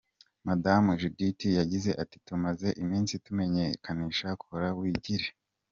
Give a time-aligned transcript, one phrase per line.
[0.47, 5.27] Madamu Judith yagize ati “Tumaze iminsi tumenyekanisha Kora Wigire.